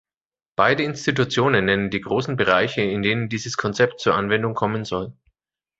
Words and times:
Beide 0.55 0.81
Institutionen 0.81 1.65
nennen 1.65 1.91
die 1.91 2.01
großen 2.01 2.35
Bereiche, 2.35 2.81
in 2.81 3.03
denen 3.03 3.29
dieses 3.29 3.55
Konzept 3.55 3.99
zur 3.99 4.15
Anwendung 4.15 4.55
kommen 4.55 4.83
soll. 4.83 5.13